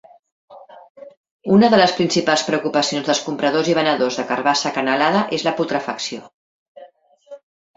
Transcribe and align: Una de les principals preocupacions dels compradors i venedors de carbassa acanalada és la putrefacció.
Una 1.57 1.69
de 1.73 1.79
les 1.81 1.93
principals 1.99 2.45
preocupacions 2.47 3.05
dels 3.09 3.21
compradors 3.27 3.69
i 3.73 3.75
venedors 3.81 4.17
de 4.21 4.25
carbassa 4.33 4.71
acanalada 4.73 5.23
és 5.39 5.47
la 5.49 5.55
putrefacció. 5.61 6.27